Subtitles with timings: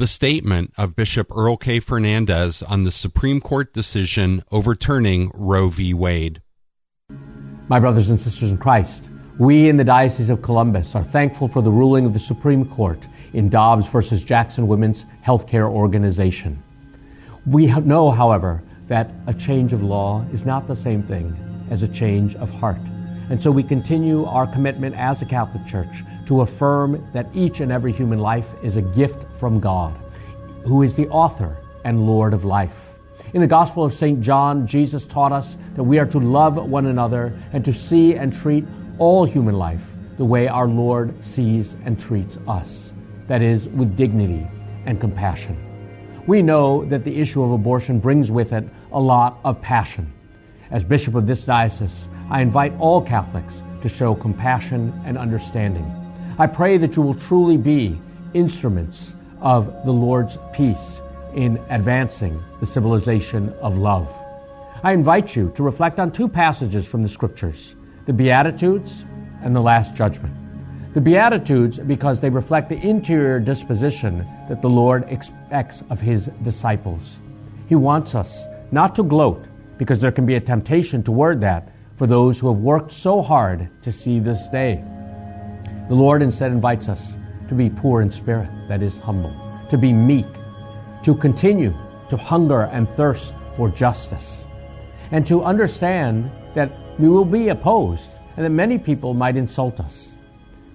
[0.00, 1.78] The statement of Bishop Earl K.
[1.78, 5.94] Fernandes on the Supreme Court decision overturning Roe v.
[5.94, 6.42] Wade.
[7.68, 11.62] My brothers and sisters in Christ, we in the Diocese of Columbus are thankful for
[11.62, 16.60] the ruling of the Supreme Court in Dobbs versus Jackson Women's Healthcare Organization.
[17.46, 21.36] We know, however, that a change of law is not the same thing
[21.70, 22.80] as a change of heart.
[23.30, 27.70] And so we continue our commitment as a Catholic Church to affirm that each and
[27.70, 29.94] every human life is a gift from God,
[30.64, 32.74] who is the author and Lord of life.
[33.34, 34.20] In the Gospel of St.
[34.20, 38.32] John, Jesus taught us that we are to love one another and to see and
[38.32, 38.64] treat
[38.98, 39.82] all human life
[40.16, 42.92] the way our Lord sees and treats us,
[43.26, 44.48] that is, with dignity
[44.86, 45.58] and compassion.
[46.26, 50.12] We know that the issue of abortion brings with it a lot of passion.
[50.70, 56.03] As Bishop of this diocese, I invite all Catholics to show compassion and understanding.
[56.36, 57.96] I pray that you will truly be
[58.32, 61.00] instruments of the Lord's peace
[61.32, 64.08] in advancing the civilization of love.
[64.82, 69.04] I invite you to reflect on two passages from the Scriptures the Beatitudes
[69.42, 70.34] and the Last Judgment.
[70.94, 77.20] The Beatitudes, because they reflect the interior disposition that the Lord expects of His disciples.
[77.68, 79.44] He wants us not to gloat,
[79.78, 83.70] because there can be a temptation toward that for those who have worked so hard
[83.82, 84.82] to see this day.
[85.88, 87.16] The Lord instead invites us
[87.48, 89.34] to be poor in spirit, that is, humble,
[89.68, 90.26] to be meek,
[91.02, 91.74] to continue
[92.08, 94.46] to hunger and thirst for justice,
[95.10, 100.08] and to understand that we will be opposed and that many people might insult us.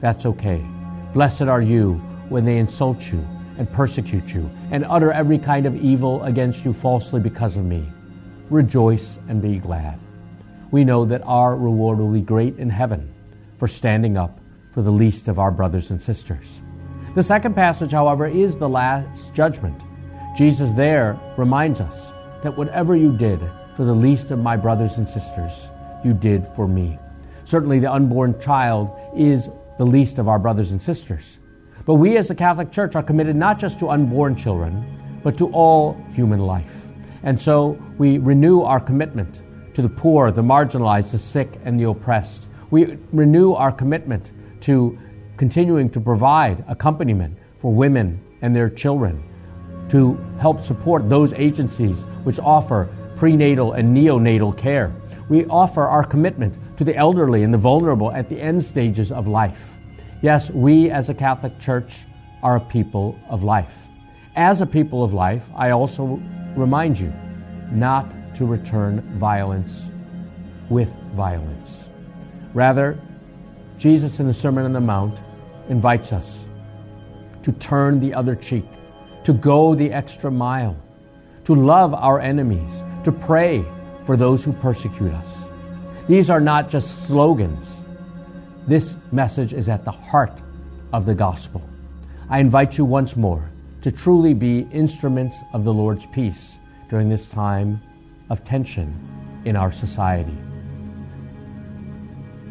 [0.00, 0.64] That's okay.
[1.12, 1.94] Blessed are you
[2.30, 3.18] when they insult you
[3.58, 7.86] and persecute you and utter every kind of evil against you falsely because of me.
[8.48, 10.00] Rejoice and be glad.
[10.70, 13.12] We know that our reward will be great in heaven
[13.58, 14.40] for standing up
[14.74, 16.60] for the least of our brothers and sisters.
[17.14, 19.80] The second passage, however, is the last judgment.
[20.36, 23.40] Jesus there reminds us that whatever you did
[23.76, 25.52] for the least of my brothers and sisters,
[26.04, 26.98] you did for me.
[27.44, 29.48] Certainly, the unborn child is
[29.78, 31.38] the least of our brothers and sisters.
[31.86, 35.50] But we as the Catholic Church are committed not just to unborn children, but to
[35.52, 36.72] all human life.
[37.22, 39.40] And so we renew our commitment
[39.74, 42.48] to the poor, the marginalized, the sick, and the oppressed.
[42.70, 44.32] We renew our commitment
[44.64, 44.98] to
[45.36, 49.22] continuing to provide accompaniment for women and their children,
[49.88, 54.92] to help support those agencies which offer prenatal and neonatal care.
[55.28, 59.28] We offer our commitment to the elderly and the vulnerable at the end stages of
[59.28, 59.60] life.
[60.22, 61.92] Yes, we as a Catholic Church
[62.42, 63.72] are a people of life.
[64.36, 66.20] As a people of life, I also
[66.56, 67.12] remind you
[67.70, 69.90] not to return violence
[70.70, 71.88] with violence.
[72.54, 72.98] Rather,
[73.78, 75.18] Jesus in the Sermon on the Mount
[75.68, 76.46] invites us
[77.42, 78.64] to turn the other cheek,
[79.24, 80.76] to go the extra mile,
[81.44, 82.70] to love our enemies,
[83.04, 83.64] to pray
[84.06, 85.48] for those who persecute us.
[86.08, 87.68] These are not just slogans.
[88.66, 90.40] This message is at the heart
[90.92, 91.62] of the gospel.
[92.30, 93.50] I invite you once more
[93.82, 96.54] to truly be instruments of the Lord's peace
[96.88, 97.82] during this time
[98.30, 100.36] of tension in our society.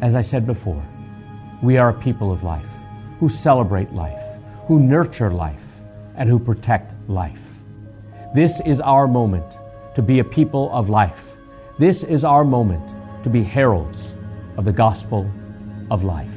[0.00, 0.84] As I said before,
[1.64, 2.66] we are a people of life
[3.18, 4.22] who celebrate life,
[4.66, 5.56] who nurture life,
[6.14, 7.40] and who protect life.
[8.34, 9.46] This is our moment
[9.94, 11.24] to be a people of life.
[11.78, 12.86] This is our moment
[13.24, 14.12] to be heralds
[14.58, 15.30] of the gospel
[15.90, 16.28] of life.